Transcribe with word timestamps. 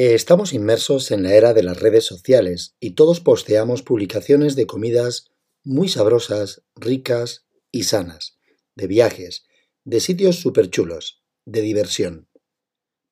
Eh, 0.00 0.14
estamos 0.14 0.52
inmersos 0.52 1.10
en 1.10 1.24
la 1.24 1.34
era 1.34 1.54
de 1.54 1.64
las 1.64 1.80
redes 1.80 2.04
sociales 2.04 2.76
y 2.78 2.92
todos 2.92 3.18
posteamos 3.18 3.82
publicaciones 3.82 4.54
de 4.54 4.64
comidas 4.64 5.32
muy 5.64 5.88
sabrosas, 5.88 6.62
ricas 6.76 7.48
y 7.72 7.82
sanas, 7.82 8.38
de 8.76 8.86
viajes, 8.86 9.44
de 9.82 9.98
sitios 9.98 10.36
súper 10.36 10.70
chulos, 10.70 11.24
de 11.46 11.62
diversión. 11.62 12.28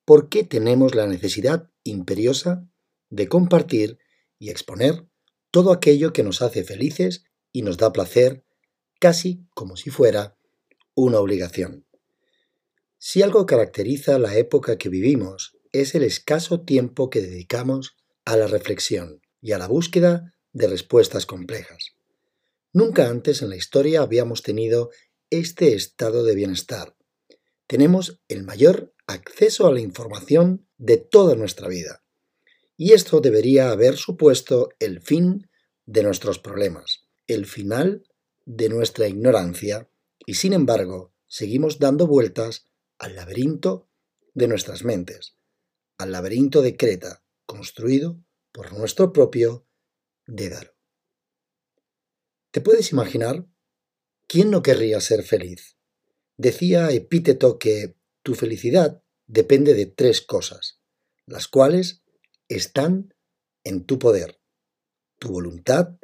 ¿Por 0.05 0.29
qué 0.29 0.45
tenemos 0.45 0.95
la 0.95 1.07
necesidad 1.07 1.69
imperiosa 1.83 2.65
de 3.09 3.27
compartir 3.27 3.99
y 4.39 4.49
exponer 4.49 5.09
todo 5.51 5.73
aquello 5.73 6.13
que 6.13 6.23
nos 6.23 6.41
hace 6.41 6.63
felices 6.63 7.25
y 7.51 7.63
nos 7.63 7.75
da 7.75 7.91
placer, 7.91 8.45
casi 8.97 9.45
como 9.53 9.75
si 9.75 9.89
fuera 9.89 10.37
una 10.95 11.19
obligación? 11.19 11.85
Si 12.97 13.23
algo 13.23 13.45
caracteriza 13.45 14.17
la 14.19 14.37
época 14.37 14.77
que 14.77 14.87
vivimos 14.87 15.56
es 15.81 15.95
el 15.95 16.03
escaso 16.03 16.61
tiempo 16.61 17.09
que 17.09 17.21
dedicamos 17.21 17.95
a 18.25 18.35
la 18.35 18.47
reflexión 18.47 19.21
y 19.41 19.51
a 19.51 19.57
la 19.57 19.67
búsqueda 19.67 20.33
de 20.53 20.67
respuestas 20.67 21.25
complejas. 21.25 21.93
Nunca 22.73 23.09
antes 23.09 23.41
en 23.41 23.49
la 23.49 23.55
historia 23.55 24.01
habíamos 24.01 24.43
tenido 24.43 24.89
este 25.29 25.73
estado 25.73 26.23
de 26.23 26.35
bienestar. 26.35 26.95
Tenemos 27.67 28.21
el 28.27 28.43
mayor 28.43 28.93
acceso 29.07 29.67
a 29.67 29.73
la 29.73 29.79
información 29.79 30.67
de 30.77 30.97
toda 30.97 31.35
nuestra 31.35 31.67
vida. 31.67 32.03
Y 32.75 32.93
esto 32.93 33.21
debería 33.21 33.71
haber 33.71 33.97
supuesto 33.97 34.69
el 34.79 35.01
fin 35.01 35.49
de 35.85 36.03
nuestros 36.03 36.39
problemas, 36.39 37.07
el 37.25 37.45
final 37.45 38.03
de 38.45 38.69
nuestra 38.69 39.07
ignorancia, 39.07 39.89
y 40.25 40.35
sin 40.35 40.53
embargo 40.53 41.13
seguimos 41.27 41.79
dando 41.79 42.07
vueltas 42.07 42.67
al 42.99 43.15
laberinto 43.15 43.87
de 44.33 44.47
nuestras 44.47 44.83
mentes, 44.83 45.36
al 45.97 46.11
laberinto 46.11 46.61
de 46.61 46.77
Creta, 46.77 47.23
construido 47.45 48.23
por 48.51 48.73
nuestro 48.73 49.13
propio 49.13 49.67
Dédalo. 50.25 50.75
¿Te 52.51 52.61
puedes 52.61 52.91
imaginar? 52.91 53.47
¿Quién 54.27 54.51
no 54.51 54.61
querría 54.61 54.99
ser 54.99 55.23
feliz? 55.23 55.77
Decía 56.35 56.91
Epíteto 56.91 57.57
que 57.57 57.97
tu 58.23 58.35
felicidad 58.35 59.01
depende 59.25 59.73
de 59.73 59.85
tres 59.85 60.21
cosas, 60.21 60.81
las 61.25 61.47
cuales 61.47 62.03
están 62.49 63.13
en 63.63 63.85
tu 63.85 63.99
poder, 63.99 64.39
tu 65.19 65.29
voluntad, 65.29 65.97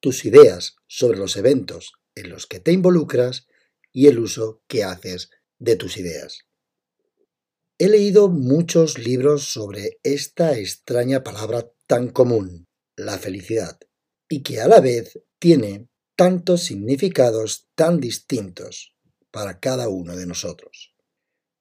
tus 0.00 0.24
ideas 0.24 0.76
sobre 0.88 1.18
los 1.18 1.36
eventos 1.36 1.92
en 2.14 2.30
los 2.30 2.46
que 2.46 2.60
te 2.60 2.72
involucras 2.72 3.46
y 3.92 4.08
el 4.08 4.18
uso 4.18 4.62
que 4.66 4.84
haces 4.84 5.30
de 5.58 5.76
tus 5.76 5.96
ideas. 5.96 6.48
He 7.84 7.88
leído 7.88 8.28
muchos 8.28 8.96
libros 8.96 9.52
sobre 9.52 9.98
esta 10.04 10.56
extraña 10.56 11.24
palabra 11.24 11.72
tan 11.88 12.10
común, 12.10 12.68
la 12.94 13.18
felicidad, 13.18 13.76
y 14.28 14.44
que 14.44 14.60
a 14.60 14.68
la 14.68 14.78
vez 14.78 15.18
tiene 15.40 15.88
tantos 16.14 16.62
significados 16.62 17.70
tan 17.74 17.98
distintos 17.98 18.94
para 19.32 19.58
cada 19.58 19.88
uno 19.88 20.14
de 20.16 20.26
nosotros. 20.26 20.94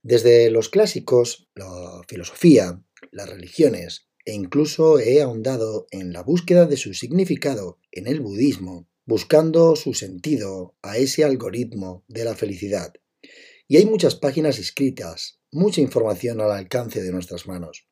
Desde 0.03 0.51
los 0.51 0.69
clásicos, 0.69 1.49
la 1.55 2.03
filosofía, 2.07 2.85
las 3.09 3.27
religiones, 3.27 4.07
e 4.23 4.33
incluso 4.33 4.99
he 4.99 5.23
ahondado 5.23 5.87
en 5.89 6.13
la 6.13 6.21
búsqueda 6.21 6.67
de 6.67 6.77
su 6.77 6.93
significado 6.93 7.79
en 7.91 8.05
el 8.05 8.19
budismo, 8.19 8.87
buscando 9.07 9.75
su 9.75 9.95
sentido 9.95 10.75
a 10.83 10.99
ese 10.99 11.23
algoritmo 11.23 12.05
de 12.07 12.25
la 12.25 12.35
felicidad. 12.35 12.93
Y 13.67 13.77
hay 13.77 13.87
muchas 13.87 14.13
páginas 14.13 14.59
escritas 14.59 15.40
mucha 15.51 15.81
información 15.81 16.41
al 16.41 16.51
alcance 16.51 17.01
de 17.01 17.11
nuestras 17.11 17.47
manos. 17.47 17.87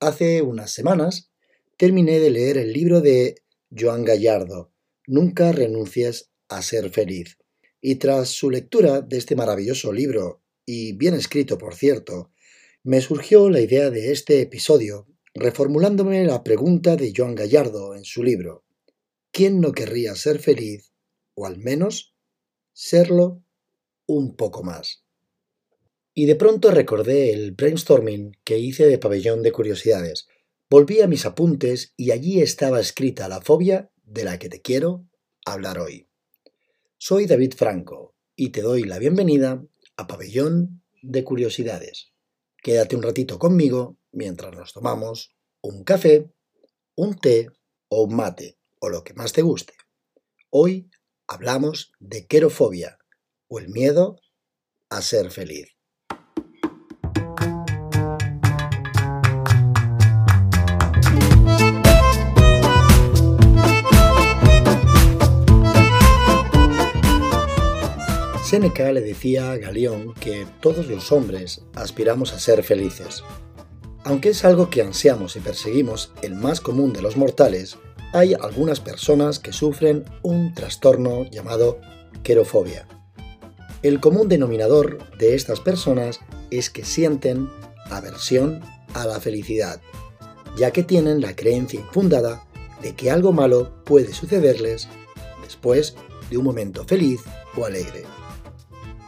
Hace 0.00 0.42
unas 0.42 0.72
semanas 0.72 1.30
terminé 1.76 2.20
de 2.20 2.30
leer 2.30 2.58
el 2.58 2.72
libro 2.72 3.00
de 3.00 3.42
Joan 3.70 4.04
Gallardo, 4.04 4.72
Nunca 5.10 5.52
renuncies 5.52 6.30
a 6.50 6.60
ser 6.60 6.90
feliz. 6.90 7.38
Y 7.80 7.94
tras 7.94 8.28
su 8.28 8.50
lectura 8.50 9.00
de 9.00 9.16
este 9.16 9.36
maravilloso 9.36 9.90
libro, 9.90 10.42
y 10.66 10.92
bien 10.92 11.14
escrito 11.14 11.56
por 11.56 11.74
cierto, 11.74 12.30
me 12.84 13.00
surgió 13.00 13.48
la 13.48 13.62
idea 13.62 13.88
de 13.88 14.12
este 14.12 14.42
episodio, 14.42 15.08
reformulándome 15.32 16.26
la 16.26 16.44
pregunta 16.44 16.94
de 16.96 17.14
Joan 17.16 17.34
Gallardo 17.34 17.94
en 17.94 18.04
su 18.04 18.22
libro. 18.22 18.66
¿Quién 19.32 19.62
no 19.62 19.72
querría 19.72 20.14
ser 20.14 20.40
feliz, 20.40 20.92
o 21.32 21.46
al 21.46 21.56
menos 21.56 22.14
serlo 22.74 23.42
un 24.06 24.36
poco 24.36 24.62
más? 24.62 25.07
Y 26.18 26.26
de 26.26 26.34
pronto 26.34 26.72
recordé 26.72 27.32
el 27.32 27.52
brainstorming 27.52 28.36
que 28.42 28.58
hice 28.58 28.88
de 28.88 28.98
pabellón 28.98 29.44
de 29.44 29.52
curiosidades. 29.52 30.26
Volví 30.68 31.00
a 31.00 31.06
mis 31.06 31.24
apuntes 31.24 31.94
y 31.96 32.10
allí 32.10 32.42
estaba 32.42 32.80
escrita 32.80 33.28
la 33.28 33.40
fobia 33.40 33.92
de 34.02 34.24
la 34.24 34.36
que 34.40 34.48
te 34.48 34.60
quiero 34.60 35.06
hablar 35.46 35.78
hoy. 35.78 36.08
Soy 36.96 37.26
David 37.26 37.52
Franco 37.56 38.16
y 38.34 38.48
te 38.48 38.62
doy 38.62 38.82
la 38.82 38.98
bienvenida 38.98 39.64
a 39.96 40.08
Pabellón 40.08 40.82
de 41.02 41.22
Curiosidades. 41.22 42.10
Quédate 42.64 42.96
un 42.96 43.04
ratito 43.04 43.38
conmigo 43.38 43.96
mientras 44.10 44.52
nos 44.56 44.72
tomamos 44.72 45.36
un 45.60 45.84
café, 45.84 46.32
un 46.96 47.14
té 47.14 47.48
o 47.90 48.02
un 48.02 48.16
mate 48.16 48.58
o 48.80 48.88
lo 48.88 49.04
que 49.04 49.14
más 49.14 49.32
te 49.32 49.42
guste. 49.42 49.74
Hoy 50.50 50.90
hablamos 51.28 51.92
de 52.00 52.26
querofobia 52.26 52.98
o 53.46 53.60
el 53.60 53.68
miedo 53.68 54.16
a 54.90 55.00
ser 55.00 55.30
feliz. 55.30 55.77
Séneca 68.48 68.90
le 68.92 69.02
decía 69.02 69.52
a 69.52 69.58
Galión 69.58 70.14
que 70.14 70.46
todos 70.62 70.86
los 70.86 71.12
hombres 71.12 71.60
aspiramos 71.74 72.32
a 72.32 72.40
ser 72.40 72.62
felices. 72.62 73.22
Aunque 74.04 74.30
es 74.30 74.42
algo 74.42 74.70
que 74.70 74.80
ansiamos 74.80 75.36
y 75.36 75.40
perseguimos 75.40 76.12
el 76.22 76.34
más 76.34 76.62
común 76.62 76.94
de 76.94 77.02
los 77.02 77.18
mortales, 77.18 77.76
hay 78.14 78.32
algunas 78.32 78.80
personas 78.80 79.38
que 79.38 79.52
sufren 79.52 80.06
un 80.22 80.54
trastorno 80.54 81.30
llamado 81.30 81.78
querofobia. 82.22 82.88
El 83.82 84.00
común 84.00 84.30
denominador 84.30 84.96
de 85.18 85.34
estas 85.34 85.60
personas 85.60 86.20
es 86.50 86.70
que 86.70 86.86
sienten 86.86 87.50
aversión 87.90 88.62
a 88.94 89.04
la 89.04 89.20
felicidad, 89.20 89.82
ya 90.56 90.70
que 90.70 90.82
tienen 90.82 91.20
la 91.20 91.36
creencia 91.36 91.80
infundada 91.80 92.46
de 92.80 92.94
que 92.94 93.10
algo 93.10 93.34
malo 93.34 93.84
puede 93.84 94.14
sucederles 94.14 94.88
después 95.42 95.96
de 96.30 96.38
un 96.38 96.44
momento 96.44 96.86
feliz 96.86 97.20
o 97.54 97.66
alegre. 97.66 98.04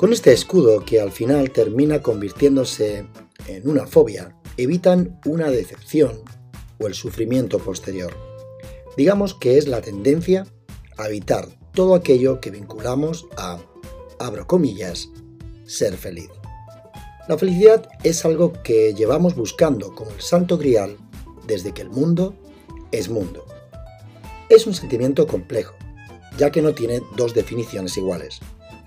Con 0.00 0.14
este 0.14 0.32
escudo, 0.32 0.82
que 0.82 0.98
al 0.98 1.12
final 1.12 1.50
termina 1.50 2.00
convirtiéndose 2.00 3.04
en 3.46 3.68
una 3.68 3.86
fobia, 3.86 4.34
evitan 4.56 5.20
una 5.26 5.50
decepción 5.50 6.22
o 6.78 6.86
el 6.86 6.94
sufrimiento 6.94 7.58
posterior. 7.58 8.16
Digamos 8.96 9.34
que 9.34 9.58
es 9.58 9.68
la 9.68 9.82
tendencia 9.82 10.46
a 10.96 11.06
evitar 11.08 11.48
todo 11.74 11.94
aquello 11.94 12.40
que 12.40 12.50
vinculamos 12.50 13.26
a, 13.36 13.58
abro 14.18 14.46
comillas, 14.46 15.10
ser 15.66 15.98
feliz. 15.98 16.30
La 17.28 17.36
felicidad 17.36 17.86
es 18.02 18.24
algo 18.24 18.54
que 18.62 18.94
llevamos 18.94 19.36
buscando 19.36 19.94
como 19.94 20.12
el 20.12 20.22
santo 20.22 20.56
grial 20.56 20.96
desde 21.46 21.74
que 21.74 21.82
el 21.82 21.90
mundo 21.90 22.34
es 22.90 23.10
mundo. 23.10 23.44
Es 24.48 24.66
un 24.66 24.72
sentimiento 24.72 25.26
complejo, 25.26 25.74
ya 26.38 26.50
que 26.50 26.62
no 26.62 26.72
tiene 26.72 27.02
dos 27.18 27.34
definiciones 27.34 27.98
iguales 27.98 28.40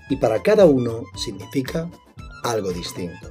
y 0.08 0.16
para 0.16 0.42
cada 0.42 0.66
uno 0.66 1.04
significa 1.16 1.90
algo 2.42 2.72
distinto. 2.72 3.30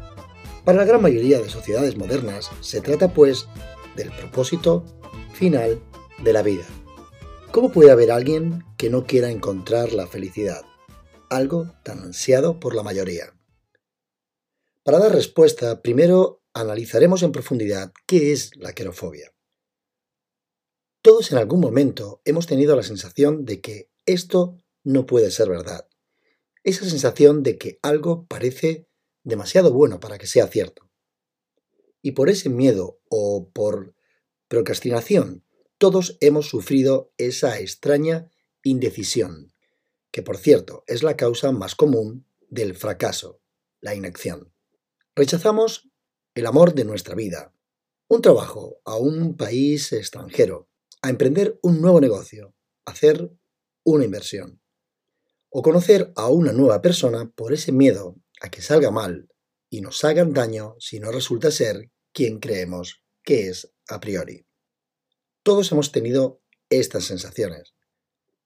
Para 0.65 0.79
la 0.79 0.85
gran 0.85 1.01
mayoría 1.01 1.39
de 1.39 1.49
sociedades 1.49 1.97
modernas 1.97 2.49
se 2.61 2.81
trata 2.81 3.13
pues 3.13 3.47
del 3.95 4.11
propósito 4.11 4.85
final 5.33 5.81
de 6.23 6.33
la 6.33 6.41
vida. 6.41 6.65
¿Cómo 7.51 7.71
puede 7.71 7.91
haber 7.91 8.11
alguien 8.11 8.63
que 8.77 8.89
no 8.89 9.05
quiera 9.05 9.29
encontrar 9.29 9.93
la 9.93 10.07
felicidad? 10.07 10.63
Algo 11.29 11.71
tan 11.83 11.99
ansiado 11.99 12.59
por 12.59 12.75
la 12.75 12.83
mayoría. 12.83 13.35
Para 14.83 14.99
dar 14.99 15.13
respuesta, 15.13 15.81
primero 15.81 16.41
analizaremos 16.53 17.23
en 17.23 17.31
profundidad 17.31 17.93
qué 18.05 18.31
es 18.31 18.55
la 18.55 18.73
querofobia. 18.73 19.33
Todos 21.01 21.31
en 21.31 21.37
algún 21.37 21.59
momento 21.59 22.21
hemos 22.25 22.47
tenido 22.47 22.75
la 22.75 22.83
sensación 22.83 23.45
de 23.45 23.61
que 23.61 23.89
esto 24.05 24.57
no 24.83 25.05
puede 25.05 25.31
ser 25.31 25.49
verdad, 25.49 25.87
esa 26.63 26.89
sensación 26.89 27.43
de 27.43 27.57
que 27.57 27.79
algo 27.81 28.25
parece 28.27 28.87
demasiado 29.23 29.71
bueno 29.71 29.99
para 29.99 30.17
que 30.17 30.27
sea 30.27 30.47
cierto. 30.47 30.89
Y 32.01 32.11
por 32.11 32.29
ese 32.29 32.49
miedo 32.49 32.99
o 33.09 33.49
por 33.51 33.95
procrastinación, 34.47 35.43
todos 35.77 36.17
hemos 36.21 36.47
sufrido 36.47 37.11
esa 37.17 37.59
extraña 37.59 38.29
indecisión, 38.63 39.53
que 40.11 40.21
por 40.23 40.37
cierto 40.37 40.83
es 40.87 41.03
la 41.03 41.17
causa 41.17 41.51
más 41.51 41.75
común 41.75 42.25
del 42.49 42.75
fracaso, 42.75 43.41
la 43.81 43.95
inacción. 43.95 44.53
Rechazamos 45.15 45.89
el 46.35 46.45
amor 46.45 46.73
de 46.73 46.85
nuestra 46.85 47.15
vida, 47.15 47.53
un 48.07 48.21
trabajo 48.21 48.79
a 48.85 48.95
un 48.95 49.35
país 49.35 49.91
extranjero, 49.91 50.69
a 51.01 51.09
emprender 51.09 51.59
un 51.61 51.81
nuevo 51.81 51.99
negocio, 51.99 52.55
hacer 52.85 53.31
una 53.83 54.05
inversión, 54.05 54.61
o 55.55 55.61
conocer 55.61 56.11
a 56.15 56.29
una 56.29 56.51
nueva 56.51 56.81
persona 56.81 57.31
por 57.35 57.53
ese 57.53 57.71
miedo 57.71 58.15
a 58.41 58.49
que 58.49 58.63
salga 58.63 58.89
mal 58.89 59.29
y 59.69 59.81
nos 59.81 60.03
hagan 60.03 60.33
daño 60.33 60.75
si 60.79 60.99
no 60.99 61.11
resulta 61.11 61.51
ser 61.51 61.91
quien 62.11 62.39
creemos 62.39 63.03
que 63.23 63.49
es 63.49 63.71
a 63.87 63.99
priori. 63.99 64.47
Todos 65.43 65.71
hemos 65.71 65.91
tenido 65.91 66.41
estas 66.69 67.03
sensaciones, 67.05 67.75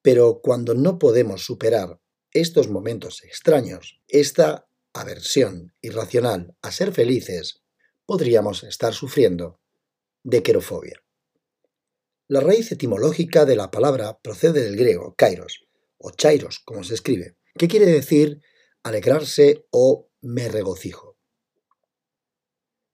pero 0.01 0.42
cuando 0.44 0.74
no 0.74 1.00
podemos 1.00 1.45
superar 1.45 2.01
estos 2.31 2.68
momentos 2.68 3.24
extraños, 3.24 4.01
esta 4.09 4.68
aversión 4.94 5.74
irracional 5.80 6.57
a 6.62 6.74
ser 6.74 6.92
felices, 6.92 7.63
podríamos 8.06 8.65
estar 8.65 8.94
sufriendo 8.94 9.62
de 10.24 10.44
querofobia. 10.44 11.01
La 12.27 12.42
raíz 12.42 12.69
etimológica 12.74 13.45
de 13.45 13.56
la 13.56 13.71
palabra 13.71 14.19
procede 14.21 14.62
del 14.62 14.75
griego 14.75 15.15
kairos, 15.15 15.67
o 15.98 16.12
chairos, 16.12 16.60
como 16.66 16.84
se 16.84 16.94
escribe, 16.94 17.38
que 17.58 17.68
quiere 17.68 17.86
decir 17.86 18.42
alegrarse 18.84 19.66
o 19.72 20.10
me 20.22 20.48
regocijo. 20.50 21.18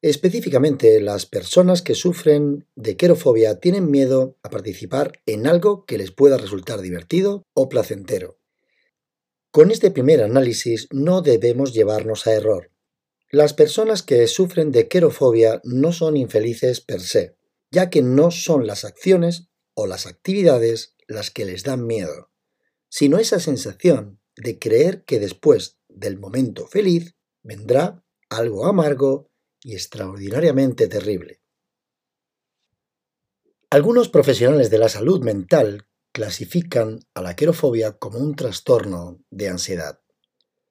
Específicamente, 0.02 1.00
las 1.00 1.26
personas 1.26 1.82
que 1.82 1.96
sufren 1.96 2.68
de 2.76 2.98
querofobia 2.98 3.62
tienen 3.62 3.90
miedo 3.90 4.38
a 4.44 4.50
participar 4.50 5.14
en 5.26 5.48
algo 5.48 5.86
que 5.86 5.98
les 5.98 6.12
pueda 6.12 6.38
resultar 6.38 6.82
divertido 6.82 7.44
o 7.54 7.70
placentero. 7.70 8.38
Con 9.52 9.72
este 9.72 9.92
primer 9.92 10.22
análisis 10.22 10.88
no 10.92 11.22
debemos 11.22 11.74
llevarnos 11.74 12.28
a 12.28 12.34
error. 12.34 12.72
Las 13.32 13.54
personas 13.54 14.04
que 14.04 14.28
sufren 14.28 14.72
de 14.72 14.90
querofobia 14.90 15.62
no 15.64 15.94
son 15.94 16.18
infelices 16.18 16.82
per 16.82 17.00
se, 17.00 17.38
ya 17.72 17.90
que 17.90 18.02
no 18.02 18.30
son 18.30 18.68
las 18.68 18.84
acciones 18.84 19.48
o 19.74 19.88
las 19.88 20.06
actividades 20.06 20.96
las 21.08 21.32
que 21.32 21.46
les 21.46 21.64
dan 21.64 21.88
miedo, 21.88 22.33
sino 22.94 23.18
esa 23.18 23.40
sensación 23.40 24.20
de 24.36 24.60
creer 24.60 25.04
que 25.04 25.20
después 25.20 25.80
del 25.90 26.20
momento 26.20 26.68
feliz 26.68 27.16
vendrá 27.42 28.06
algo 28.30 28.68
amargo 28.68 29.32
y 29.64 29.74
extraordinariamente 29.74 30.88
terrible. 30.88 31.42
Algunos 33.72 34.10
profesionales 34.10 34.70
de 34.70 34.78
la 34.78 34.90
salud 34.90 35.24
mental 35.24 35.88
clasifican 36.12 37.00
a 37.16 37.24
la 37.24 37.36
querofobia 37.36 37.94
como 37.94 38.20
un 38.20 38.36
trastorno 38.36 39.24
de 39.32 39.50
ansiedad. 39.50 40.00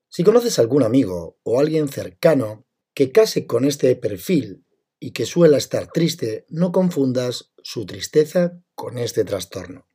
Si 0.08 0.22
conoces 0.22 0.60
algún 0.60 0.84
amigo 0.84 1.40
o 1.42 1.58
alguien 1.58 1.88
cercano 1.88 2.68
que 2.94 3.10
case 3.10 3.48
con 3.48 3.64
este 3.64 3.96
perfil 3.96 4.64
y 5.00 5.10
que 5.10 5.26
suela 5.26 5.56
estar 5.56 5.90
triste, 5.90 6.46
no 6.48 6.70
confundas 6.70 7.52
su 7.64 7.84
tristeza 7.84 8.62
con 8.76 8.96
este 8.96 9.25
trastorno. 9.25 9.88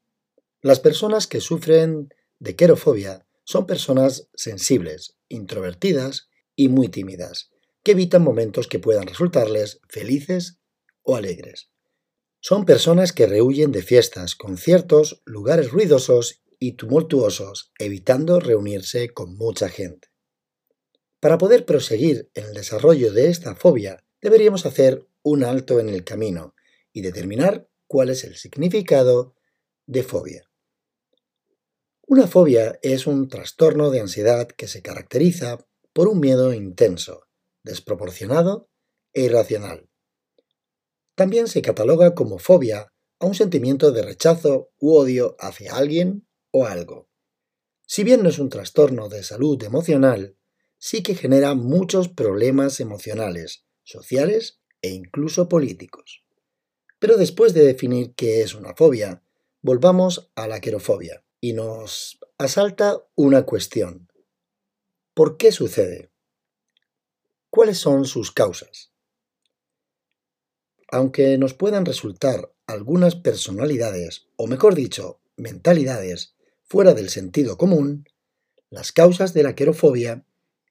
Las 0.61 0.81
personas 0.81 1.27
que 1.27 1.39
sufren 1.39 2.09
de 2.39 2.55
querofobia 2.55 3.27
son 3.43 3.65
personas 3.65 4.29
sensibles, 4.33 5.17
introvertidas 5.29 6.29
y 6.55 6.69
muy 6.69 6.89
tímidas, 6.89 7.49
que 7.83 7.91
evitan 7.91 8.21
momentos 8.21 8.67
que 8.67 8.79
puedan 8.79 9.07
resultarles 9.07 9.79
felices 9.87 10.59
o 11.01 11.15
alegres. 11.15 11.69
Son 12.39 12.65
personas 12.65 13.13
que 13.13 13.27
rehuyen 13.27 13.71
de 13.71 13.81
fiestas, 13.81 14.35
conciertos, 14.35 15.21
lugares 15.25 15.71
ruidosos 15.71 16.43
y 16.59 16.73
tumultuosos, 16.73 17.71
evitando 17.79 18.39
reunirse 18.39 19.09
con 19.09 19.35
mucha 19.35 19.69
gente. 19.69 20.09
Para 21.19 21.37
poder 21.37 21.65
proseguir 21.65 22.29
en 22.35 22.45
el 22.45 22.53
desarrollo 22.53 23.11
de 23.11 23.29
esta 23.29 23.55
fobia, 23.55 24.03
deberíamos 24.21 24.65
hacer 24.65 25.07
un 25.23 25.43
alto 25.43 25.79
en 25.79 25.89
el 25.89 26.03
camino 26.03 26.53
y 26.93 27.01
determinar 27.01 27.67
cuál 27.87 28.09
es 28.09 28.23
el 28.23 28.35
significado 28.35 29.35
de 29.85 30.03
fobia. 30.03 30.46
Una 32.09 32.25
fobia 32.25 32.79
es 32.83 33.05
un 33.05 33.27
trastorno 33.27 33.91
de 33.91 33.99
ansiedad 33.99 34.47
que 34.47 34.69
se 34.69 34.81
caracteriza 34.81 35.67
por 35.91 36.07
un 36.07 36.21
miedo 36.21 36.53
intenso, 36.53 37.27
desproporcionado 37.63 38.69
e 39.11 39.23
irracional. 39.23 39.89
También 41.15 41.49
se 41.49 41.61
cataloga 41.61 42.15
como 42.15 42.39
fobia 42.39 42.93
a 43.19 43.25
un 43.25 43.35
sentimiento 43.35 43.91
de 43.91 44.03
rechazo 44.03 44.71
u 44.79 44.95
odio 44.95 45.35
hacia 45.37 45.75
alguien 45.75 46.25
o 46.51 46.65
algo. 46.65 47.09
Si 47.85 48.05
bien 48.05 48.23
no 48.23 48.29
es 48.29 48.39
un 48.39 48.47
trastorno 48.47 49.09
de 49.09 49.21
salud 49.23 49.61
emocional, 49.61 50.37
sí 50.77 51.03
que 51.03 51.13
genera 51.13 51.55
muchos 51.55 52.07
problemas 52.07 52.79
emocionales, 52.79 53.65
sociales 53.83 54.61
e 54.81 54.91
incluso 54.91 55.49
políticos. 55.49 56.23
Pero 56.99 57.17
después 57.17 57.53
de 57.53 57.65
definir 57.65 58.15
qué 58.15 58.43
es 58.43 58.55
una 58.55 58.73
fobia, 58.75 59.23
volvamos 59.61 60.31
a 60.35 60.47
la 60.47 60.61
querofobia 60.61 61.26
y 61.39 61.53
nos 61.53 62.19
asalta 62.37 63.03
una 63.15 63.43
cuestión. 63.43 64.07
¿Por 65.13 65.37
qué 65.37 65.51
sucede? 65.51 66.11
¿Cuáles 67.49 67.77
son 67.77 68.05
sus 68.05 68.31
causas? 68.31 68.91
Aunque 70.89 71.37
nos 71.37 71.53
puedan 71.53 71.85
resultar 71.85 72.53
algunas 72.65 73.15
personalidades, 73.15 74.27
o 74.35 74.47
mejor 74.47 74.75
dicho, 74.75 75.21
mentalidades, 75.35 76.35
fuera 76.63 76.93
del 76.93 77.09
sentido 77.09 77.57
común, 77.57 78.05
las 78.69 78.91
causas 78.91 79.33
de 79.33 79.43
la 79.43 79.55
querofobia 79.55 80.25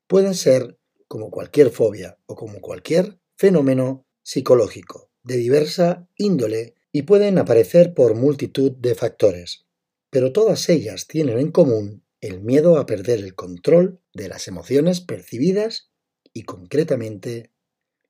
pueden 0.07 0.35
ser 0.35 0.79
como 1.09 1.31
cualquier 1.31 1.71
fobia 1.71 2.19
o 2.27 2.35
como 2.37 2.61
cualquier 2.61 3.19
fenómeno 3.37 4.07
psicológico 4.23 5.11
de 5.23 5.37
diversa 5.37 6.09
índole 6.17 6.75
y 6.93 7.03
pueden 7.03 7.39
aparecer 7.39 7.95
por 7.95 8.15
multitud 8.15 8.73
de 8.73 8.95
factores, 8.95 9.66
pero 10.11 10.33
todas 10.33 10.69
ellas 10.69 11.07
tienen 11.07 11.39
en 11.39 11.51
común 11.51 12.05
el 12.21 12.41
miedo 12.41 12.79
a 12.79 12.87
perder 12.87 13.21
el 13.21 13.35
control 13.35 14.01
de 14.15 14.29
las 14.29 14.49
emociones 14.49 15.01
percibidas 15.01 15.91
y 16.33 16.45
concretamente 16.45 17.53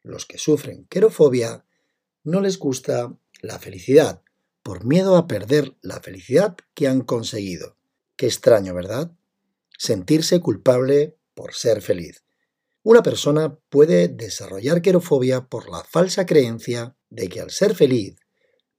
los 0.03 0.27
que 0.27 0.39
sufren 0.39 0.87
querofobia 0.87 1.67
no 2.23 2.41
les 2.41 2.59
gusta 2.59 3.17
la 3.41 3.59
felicidad 3.59 4.23
por 4.63 4.85
miedo 4.85 5.17
a 5.17 5.27
perder 5.27 5.77
la 5.81 6.01
felicidad 6.01 6.57
que 6.75 6.89
han 6.89 7.03
conseguido. 7.03 7.77
Qué 8.17 8.27
extraño, 8.27 8.75
¿verdad? 8.75 9.13
Sentirse 9.79 10.41
culpable 10.41 11.17
por 11.35 11.55
ser 11.55 11.83
feliz. 11.83 12.25
Una 12.83 13.03
persona 13.03 13.59
puede 13.69 14.09
desarrollar 14.09 14.83
querofobia 14.83 15.47
por 15.47 15.71
la 15.71 15.85
falsa 15.85 16.27
creencia 16.27 16.97
de 17.11 17.29
que 17.29 17.41
al 17.41 17.51
ser 17.51 17.75
feliz 17.75 18.17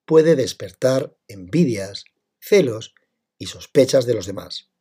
puede 0.06 0.36
despertar 0.36 1.16
envidias, 1.28 2.06
celos 2.40 2.96
y 3.38 3.48
sospechas 3.48 4.06
de 4.06 4.14
los 4.14 4.26
demás. 4.26 4.72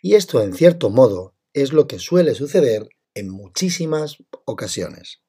Y 0.00 0.14
esto, 0.14 0.42
en 0.42 0.54
cierto 0.54 0.90
modo, 0.90 1.34
es 1.52 1.72
lo 1.72 1.86
que 1.86 1.98
suele 1.98 2.34
suceder 2.34 2.88
en 3.14 3.30
muchísimas 3.30 4.18
ocasiones. 4.44 5.22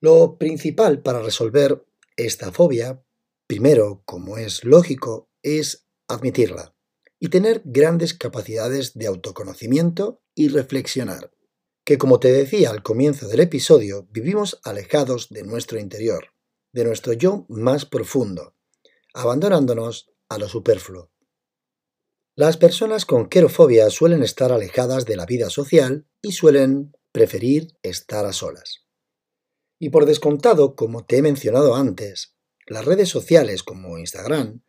Lo 0.00 0.38
principal 0.38 1.02
para 1.02 1.22
resolver 1.22 1.86
esta 2.16 2.52
fobia, 2.52 3.04
primero, 3.46 4.02
como 4.04 4.38
es 4.38 4.64
lógico, 4.64 5.30
es 5.42 5.86
admitirla 6.08 6.74
y 7.18 7.28
tener 7.28 7.62
grandes 7.64 8.14
capacidades 8.14 8.94
de 8.94 9.06
autoconocimiento 9.06 10.22
y 10.34 10.48
reflexionar, 10.48 11.32
que 11.84 11.98
como 11.98 12.20
te 12.20 12.30
decía 12.30 12.70
al 12.70 12.82
comienzo 12.82 13.28
del 13.28 13.40
episodio, 13.40 14.06
vivimos 14.10 14.60
alejados 14.64 15.28
de 15.30 15.44
nuestro 15.44 15.78
interior, 15.78 16.34
de 16.72 16.84
nuestro 16.84 17.12
yo 17.14 17.46
más 17.48 17.86
profundo, 17.86 18.54
abandonándonos 19.14 20.10
a 20.28 20.38
lo 20.38 20.48
superfluo. 20.48 21.10
Las 22.34 22.56
personas 22.56 23.06
con 23.06 23.28
querofobia 23.28 23.88
suelen 23.90 24.22
estar 24.22 24.52
alejadas 24.52 25.06
de 25.06 25.16
la 25.16 25.24
vida 25.24 25.48
social 25.48 26.06
y 26.20 26.32
suelen 26.32 26.92
preferir 27.10 27.68
estar 27.82 28.26
a 28.26 28.32
solas. 28.32 28.84
Y 29.78 29.90
por 29.90 30.04
descontado, 30.04 30.76
como 30.76 31.06
te 31.06 31.18
he 31.18 31.22
mencionado 31.22 31.74
antes, 31.74 32.34
las 32.66 32.84
redes 32.84 33.08
sociales 33.08 33.62
como 33.62 33.96
Instagram 33.98 34.62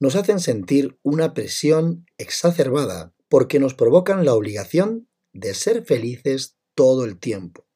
nos 0.00 0.16
hacen 0.16 0.40
sentir 0.40 0.98
una 1.02 1.34
presión 1.34 2.06
exacerbada 2.18 3.14
porque 3.28 3.58
nos 3.58 3.74
provocan 3.74 4.24
la 4.24 4.34
obligación 4.34 5.08
de 5.32 5.54
ser 5.54 5.84
felices 5.84 6.56
todo 6.74 7.04
el 7.04 7.18
tiempo. 7.18 7.66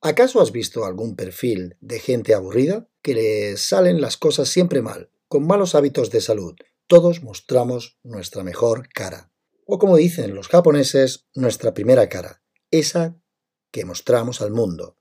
¿Acaso 0.00 0.40
has 0.40 0.52
visto 0.52 0.84
algún 0.84 1.16
perfil 1.16 1.76
de 1.80 1.98
gente 1.98 2.34
aburrida 2.34 2.88
que 3.02 3.14
le 3.14 3.56
salen 3.56 4.00
las 4.00 4.16
cosas 4.16 4.48
siempre 4.48 4.82
mal, 4.82 5.10
con 5.34 5.48
malos 5.48 5.74
hábitos 5.74 6.10
de 6.10 6.20
salud, 6.20 6.54
todos 6.86 7.24
mostramos 7.24 7.98
nuestra 8.04 8.44
mejor 8.44 8.88
cara. 8.88 9.32
O 9.66 9.80
como 9.80 9.96
dicen 9.96 10.32
los 10.32 10.46
japoneses, 10.46 11.26
nuestra 11.34 11.74
primera 11.74 12.08
cara, 12.08 12.44
esa 12.70 13.20
que 13.72 13.84
mostramos 13.84 14.40
al 14.42 14.52
mundo. 14.52 14.96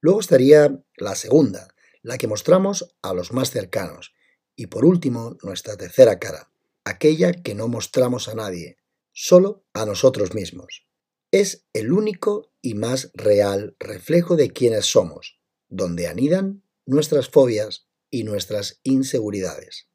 Luego 0.00 0.20
estaría 0.20 0.82
la 0.96 1.14
segunda, 1.14 1.68
la 2.00 2.16
que 2.16 2.26
mostramos 2.26 2.96
a 3.02 3.12
los 3.12 3.34
más 3.34 3.50
cercanos. 3.50 4.14
Y 4.54 4.68
por 4.68 4.86
último, 4.86 5.36
nuestra 5.42 5.76
tercera 5.76 6.18
cara, 6.18 6.50
aquella 6.84 7.34
que 7.34 7.54
no 7.54 7.68
mostramos 7.68 8.28
a 8.28 8.34
nadie, 8.34 8.78
solo 9.12 9.66
a 9.74 9.84
nosotros 9.84 10.32
mismos. 10.32 10.86
Es 11.30 11.66
el 11.74 11.92
único 11.92 12.50
y 12.62 12.72
más 12.72 13.10
real 13.12 13.76
reflejo 13.78 14.36
de 14.36 14.52
quienes 14.52 14.86
somos, 14.86 15.38
donde 15.68 16.06
anidan 16.06 16.62
nuestras 16.86 17.28
fobias 17.28 17.85
y 18.10 18.24
nuestras 18.24 18.80
inseguridades, 18.82 19.88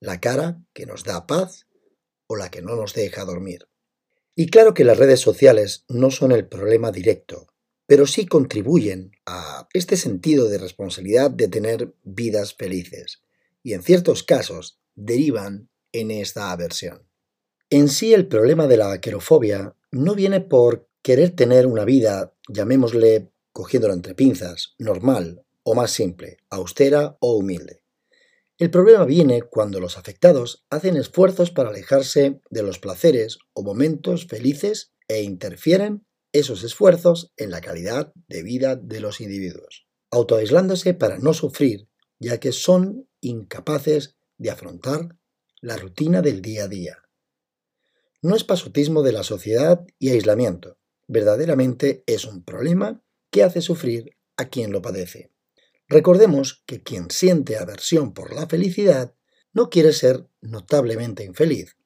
la 0.00 0.20
cara 0.20 0.62
que 0.72 0.86
nos 0.86 1.04
da 1.04 1.26
paz 1.26 1.66
o 2.26 2.36
la 2.36 2.50
que 2.50 2.62
no 2.62 2.76
nos 2.76 2.94
deja 2.94 3.24
dormir. 3.24 3.68
Y 4.34 4.48
claro 4.48 4.74
que 4.74 4.84
las 4.84 4.98
redes 4.98 5.20
sociales 5.20 5.84
no 5.88 6.10
son 6.10 6.32
el 6.32 6.46
problema 6.46 6.92
directo, 6.92 7.48
pero 7.86 8.06
sí 8.06 8.26
contribuyen 8.26 9.12
a 9.24 9.68
este 9.72 9.96
sentido 9.96 10.48
de 10.48 10.58
responsabilidad 10.58 11.30
de 11.30 11.48
tener 11.48 11.94
vidas 12.02 12.54
felices, 12.54 13.22
y 13.62 13.72
en 13.72 13.82
ciertos 13.82 14.22
casos 14.22 14.80
derivan 14.94 15.70
en 15.92 16.10
esta 16.10 16.52
aversión. 16.52 17.08
En 17.70 17.88
sí 17.88 18.12
el 18.12 18.28
problema 18.28 18.66
de 18.66 18.76
la 18.76 18.92
aquerofobia 18.92 19.74
no 19.90 20.14
viene 20.14 20.40
por 20.40 20.88
querer 21.02 21.30
tener 21.30 21.66
una 21.66 21.84
vida, 21.84 22.34
llamémosle, 22.48 23.30
cogiéndolo 23.52 23.94
entre 23.94 24.14
pinzas, 24.14 24.74
normal 24.78 25.45
o 25.68 25.74
más 25.74 25.90
simple, 25.90 26.38
austera 26.48 27.16
o 27.18 27.34
humilde. 27.34 27.82
El 28.56 28.70
problema 28.70 29.04
viene 29.04 29.42
cuando 29.42 29.80
los 29.80 29.98
afectados 29.98 30.64
hacen 30.70 30.96
esfuerzos 30.96 31.50
para 31.50 31.70
alejarse 31.70 32.40
de 32.50 32.62
los 32.62 32.78
placeres 32.78 33.38
o 33.52 33.64
momentos 33.64 34.28
felices 34.28 34.92
e 35.08 35.22
interfieren 35.22 36.06
esos 36.32 36.62
esfuerzos 36.62 37.32
en 37.36 37.50
la 37.50 37.60
calidad 37.60 38.12
de 38.28 38.44
vida 38.44 38.76
de 38.76 39.00
los 39.00 39.20
individuos, 39.20 39.88
autoaislándose 40.12 40.94
para 40.94 41.18
no 41.18 41.34
sufrir, 41.34 41.88
ya 42.20 42.38
que 42.38 42.52
son 42.52 43.08
incapaces 43.20 44.16
de 44.38 44.50
afrontar 44.50 45.18
la 45.60 45.76
rutina 45.78 46.22
del 46.22 46.42
día 46.42 46.64
a 46.64 46.68
día. 46.68 46.98
No 48.22 48.36
es 48.36 48.44
pasotismo 48.44 49.02
de 49.02 49.12
la 49.12 49.24
sociedad 49.24 49.84
y 49.98 50.10
aislamiento, 50.10 50.78
verdaderamente 51.08 52.04
es 52.06 52.24
un 52.24 52.44
problema 52.44 53.02
que 53.32 53.42
hace 53.42 53.60
sufrir 53.60 54.16
a 54.36 54.48
quien 54.48 54.70
lo 54.70 54.80
padece. 54.80 55.35
Recordemos 55.88 56.64
que 56.66 56.82
quien 56.82 57.10
siente 57.10 57.56
aversión 57.56 58.12
por 58.12 58.34
la 58.34 58.46
felicidad 58.48 59.14
no 59.52 59.70
quiere 59.70 59.92
ser 59.92 60.28
notablemente 60.40 61.24
infeliz, 61.24 61.76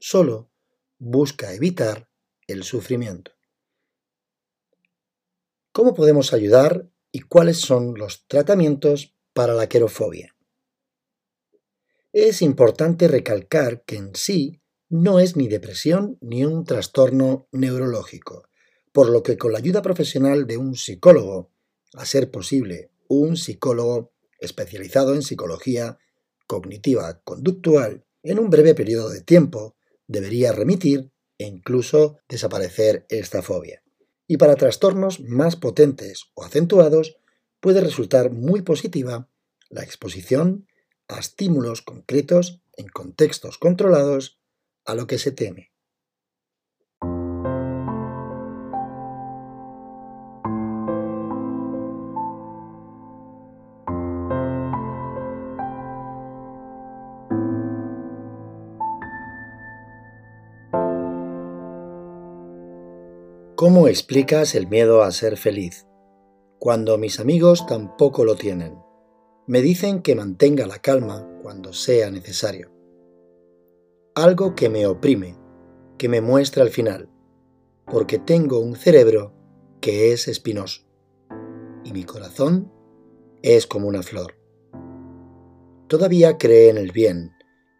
solo 0.00 0.50
busca 0.98 1.54
evitar 1.54 2.10
el 2.46 2.64
sufrimiento. 2.64 3.32
¿Cómo 5.72 5.94
podemos 5.94 6.32
ayudar 6.32 6.88
y 7.12 7.20
cuáles 7.20 7.58
son 7.58 7.94
los 7.94 8.26
tratamientos 8.26 9.14
para 9.32 9.54
la 9.54 9.68
querofobia? 9.68 10.34
Es 12.12 12.42
importante 12.42 13.06
recalcar 13.06 13.84
que 13.84 13.96
en 13.96 14.14
sí 14.14 14.60
no 14.88 15.20
es 15.20 15.36
ni 15.36 15.46
depresión 15.46 16.18
ni 16.20 16.44
un 16.44 16.64
trastorno 16.64 17.46
neurológico, 17.52 18.48
por 18.90 19.10
lo 19.10 19.22
que 19.22 19.38
con 19.38 19.52
la 19.52 19.58
ayuda 19.58 19.82
profesional 19.82 20.46
de 20.46 20.56
un 20.56 20.74
psicólogo, 20.74 21.52
a 21.94 22.04
ser 22.04 22.30
posible 22.30 22.90
un 23.08 23.36
psicólogo 23.36 24.12
especializado 24.38 25.14
en 25.14 25.22
psicología 25.22 25.98
cognitiva 26.46 27.20
conductual, 27.24 28.04
en 28.22 28.38
un 28.38 28.50
breve 28.50 28.74
periodo 28.74 29.10
de 29.10 29.22
tiempo 29.22 29.76
debería 30.06 30.52
remitir 30.52 31.10
e 31.38 31.46
incluso 31.46 32.18
desaparecer 32.28 33.06
esta 33.08 33.42
fobia. 33.42 33.82
Y 34.26 34.36
para 34.36 34.56
trastornos 34.56 35.20
más 35.20 35.56
potentes 35.56 36.30
o 36.34 36.44
acentuados 36.44 37.18
puede 37.60 37.80
resultar 37.80 38.30
muy 38.30 38.62
positiva 38.62 39.30
la 39.70 39.82
exposición 39.82 40.66
a 41.08 41.18
estímulos 41.18 41.82
concretos 41.82 42.62
en 42.76 42.88
contextos 42.88 43.58
controlados 43.58 44.38
a 44.84 44.94
lo 44.94 45.06
que 45.06 45.18
se 45.18 45.32
teme. 45.32 45.72
¿Cómo 63.60 63.88
explicas 63.88 64.54
el 64.54 64.68
miedo 64.68 65.02
a 65.02 65.10
ser 65.10 65.36
feliz? 65.36 65.84
Cuando 66.60 66.96
mis 66.96 67.18
amigos 67.18 67.66
tampoco 67.66 68.24
lo 68.24 68.36
tienen. 68.36 68.78
Me 69.48 69.62
dicen 69.62 70.00
que 70.00 70.14
mantenga 70.14 70.64
la 70.68 70.78
calma 70.78 71.28
cuando 71.42 71.72
sea 71.72 72.08
necesario. 72.12 72.70
Algo 74.14 74.54
que 74.54 74.68
me 74.68 74.86
oprime, 74.86 75.36
que 75.98 76.08
me 76.08 76.20
muestra 76.20 76.62
el 76.62 76.70
final, 76.70 77.10
porque 77.90 78.20
tengo 78.20 78.60
un 78.60 78.76
cerebro 78.76 79.34
que 79.80 80.12
es 80.12 80.28
espinoso 80.28 80.82
y 81.82 81.92
mi 81.92 82.04
corazón 82.04 82.72
es 83.42 83.66
como 83.66 83.88
una 83.88 84.04
flor. 84.04 84.36
Todavía 85.88 86.38
cree 86.38 86.70
en 86.70 86.78
el 86.78 86.92
bien 86.92 87.32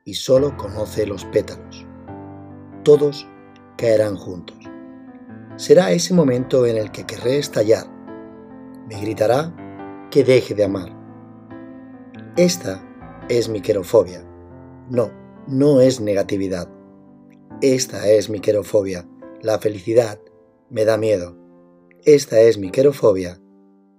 y 0.05 0.15
solo 0.15 0.57
conoce 0.57 1.07
los 1.07 1.25
pétalos. 1.27 1.87
Todos 2.83 3.29
caerán 3.77 4.17
juntos 4.17 4.58
será 5.59 5.91
ese 5.91 6.15
momento 6.15 6.67
en 6.67 6.77
el 6.77 6.93
que 6.93 7.05
querré 7.05 7.39
estallar. 7.39 7.91
Me 8.89 8.99
gritará 9.01 9.53
que 10.11 10.23
deje 10.23 10.55
de 10.55 10.65
amar. 10.65 10.97
Esta 12.37 12.81
es 13.29 13.49
mi 13.49 13.61
querofobia. 13.61 14.25
No, 14.89 15.11
no 15.49 15.81
es 15.81 16.01
negatividad. 16.01 16.71
Esta 17.61 18.09
es 18.09 18.31
mi 18.31 18.41
querofobia. 18.41 19.07
La 19.43 19.59
felicidad 19.59 20.21
me 20.71 20.85
da 20.85 20.97
miedo. 20.97 21.37
Esta 22.05 22.41
es 22.41 22.57
mi 22.57 22.71
querofobia. 22.71 23.41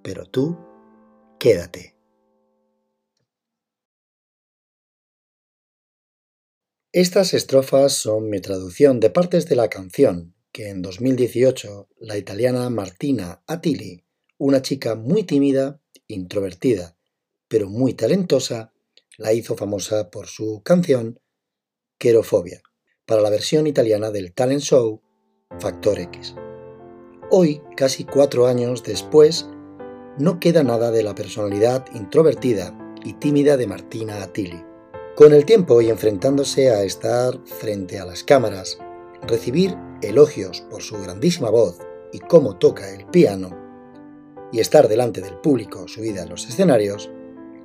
Pero 0.02 0.26
tú, 0.26 0.58
quédate. 1.40 1.98
Estas 6.94 7.34
estrofas 7.34 7.94
son 7.94 8.30
mi 8.30 8.40
traducción 8.40 9.02
de 9.02 9.10
partes 9.10 9.48
de 9.48 9.56
la 9.58 9.68
canción 9.68 10.39
que 10.52 10.70
en 10.70 10.82
2018 10.82 11.90
la 12.00 12.18
italiana 12.18 12.70
Martina 12.70 13.44
Attili, 13.48 14.04
una 14.38 14.62
chica 14.62 14.96
muy 14.96 15.24
tímida, 15.24 15.82
introvertida, 16.08 16.98
pero 17.48 17.70
muy 17.70 17.94
talentosa, 17.94 18.74
la 19.18 19.34
hizo 19.34 19.56
famosa 19.56 20.10
por 20.10 20.28
su 20.28 20.62
canción 20.64 21.20
Querofobia, 21.98 22.62
para 23.06 23.22
la 23.22 23.30
versión 23.30 23.68
italiana 23.68 24.12
del 24.12 24.34
talent 24.34 24.62
show 24.62 25.02
Factor 25.60 26.00
X. 26.00 26.36
Hoy, 27.32 27.62
casi 27.76 28.06
cuatro 28.06 28.48
años 28.48 28.84
después, 28.84 29.48
no 30.18 30.40
queda 30.40 30.64
nada 30.64 30.92
de 30.92 31.04
la 31.04 31.16
personalidad 31.16 31.86
introvertida 31.94 32.78
y 33.04 33.14
tímida 33.14 33.58
de 33.58 33.68
Martina 33.68 34.24
Attili. 34.24 34.64
Con 35.16 35.34
el 35.34 35.46
tiempo 35.46 35.82
y 35.82 35.90
enfrentándose 35.90 36.72
a 36.72 36.84
estar 36.84 37.40
frente 37.46 38.00
a 38.00 38.06
las 38.06 38.24
cámaras, 38.24 38.80
recibir 39.28 39.76
elogios 40.02 40.62
por 40.70 40.82
su 40.82 40.98
grandísima 41.02 41.50
voz 41.50 41.78
y 42.12 42.20
cómo 42.20 42.58
toca 42.58 42.94
el 42.94 43.06
piano, 43.06 43.58
y 44.52 44.60
estar 44.60 44.88
delante 44.88 45.22
del 45.22 45.38
público 45.38 45.88
subida 45.88 46.24
en 46.24 46.30
los 46.30 46.48
escenarios, 46.48 47.12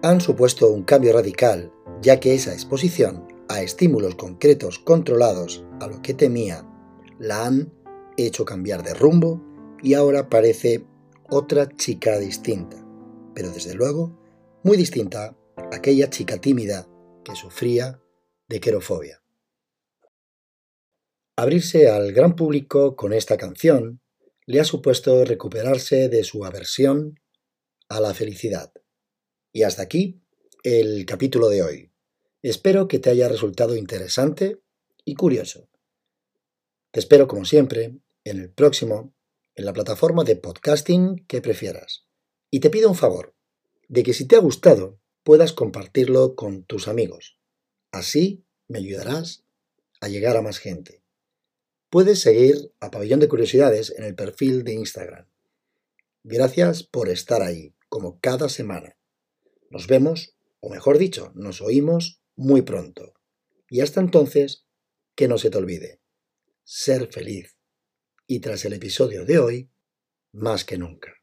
han 0.03 0.21
supuesto 0.21 0.71
un 0.71 0.83
cambio 0.83 1.15
radical, 1.15 1.73
ya 2.03 2.21
que 2.21 2.35
esa 2.35 2.53
exposición 2.53 3.27
a 3.49 3.63
estímulos 3.63 4.15
concretos 4.17 4.79
controlados 4.79 5.65
a 5.81 5.87
lo 5.87 6.03
que 6.03 6.15
temía 6.15 6.67
la 7.19 7.47
han 7.47 7.73
hecho 8.17 8.45
cambiar 8.45 8.83
de 8.83 8.95
rumbo 8.95 9.41
y 9.83 9.95
ahora 9.95 10.29
parece 10.29 10.85
otra 11.31 11.69
chica 11.69 12.19
distinta, 12.19 12.77
pero 13.35 13.51
desde 13.51 13.75
luego 13.75 14.19
muy 14.63 14.77
distinta 14.77 15.37
a 15.57 15.77
aquella 15.77 16.11
chica 16.11 16.39
tímida 16.39 16.87
que 17.25 17.35
sufría 17.35 18.01
de 18.49 18.61
querofobia. 18.61 19.24
Abrirse 21.37 21.89
al 21.89 22.13
gran 22.13 22.37
público 22.37 22.95
con 22.95 23.13
esta 23.13 23.37
canción 23.37 24.01
le 24.47 24.61
ha 24.61 24.65
supuesto 24.65 25.25
recuperarse 25.25 26.09
de 26.09 26.23
su 26.23 26.45
aversión 26.45 27.19
a 27.89 27.99
la 28.01 28.15
felicidad. 28.15 28.73
Y 29.53 29.65
hasta 29.65 29.83
aquí 29.83 30.23
el 30.63 31.05
capítulo 31.07 31.49
de 31.49 31.65
hoy. 31.65 31.93
Espero 32.41 32.87
que 32.87 33.01
te 33.01 33.11
haya 33.11 33.29
resultado 33.29 33.75
interesante 33.75 34.61
y 35.05 35.15
curioso. 35.17 35.69
Te 36.93 37.01
espero 37.01 37.27
como 37.27 37.45
siempre 37.45 37.99
en 38.23 38.39
el 38.39 38.53
próximo, 38.53 39.13
en 39.57 39.65
la 39.65 39.73
plataforma 39.73 40.23
de 40.23 40.37
podcasting 40.37 41.27
que 41.27 41.41
prefieras. 41.41 42.07
Y 42.49 42.61
te 42.61 42.71
pido 42.71 42.89
un 42.89 42.95
favor, 42.95 43.35
de 43.89 44.05
que 44.05 44.15
si 44.15 44.29
te 44.29 44.37
ha 44.37 44.41
gustado 44.41 45.01
puedas 45.25 45.53
compartirlo 45.53 46.37
con 46.37 46.65
tus 46.65 46.87
amigos. 46.87 47.41
Así 47.91 48.47
me 48.69 48.79
ayudarás 48.79 49.45
a 50.01 50.09
llegar 50.09 50.37
a 50.37 50.43
más 50.43 50.59
gente. 50.59 51.04
Puedes 51.95 52.19
seguir 52.19 52.73
a 52.81 52.91
Pabellón 52.91 53.21
de 53.21 53.29
Curiosidades 53.29 53.95
en 53.97 54.03
el 54.03 54.17
perfil 54.17 54.65
de 54.65 54.73
Instagram. 54.73 55.29
Gracias 56.25 56.83
por 56.83 57.09
estar 57.09 57.41
ahí, 57.41 57.77
como 57.89 58.19
cada 58.19 58.49
semana. 58.49 58.99
Nos 59.71 59.87
vemos, 59.87 60.35
o 60.59 60.71
mejor 60.71 60.99
dicho, 60.99 61.31
nos 61.37 61.61
oímos 61.61 62.21
muy 62.35 62.63
pronto. 62.63 63.15
Y 63.71 63.81
hasta 63.81 64.01
entonces, 64.01 64.67
que 65.15 65.29
no 65.29 65.39
se 65.39 65.51
te 65.51 65.59
olvide, 65.59 66.01
ser 66.65 67.13
feliz. 67.13 67.57
Y 68.27 68.41
tras 68.41 68.65
el 68.65 68.73
episodio 68.73 69.25
de 69.25 69.39
hoy, 69.39 69.71
más 70.33 70.65
que 70.65 70.79
nunca. 70.79 71.15